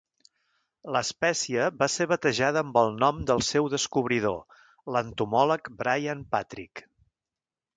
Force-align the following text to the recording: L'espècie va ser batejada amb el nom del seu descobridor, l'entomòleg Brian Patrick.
L'espècie 0.95 1.67
va 1.81 1.87
ser 1.95 2.07
batejada 2.13 2.63
amb 2.65 2.79
el 2.83 2.89
nom 3.03 3.19
del 3.33 3.45
seu 3.49 3.69
descobridor, 3.75 4.41
l'entomòleg 4.97 5.71
Brian 5.83 6.25
Patrick. 6.33 6.87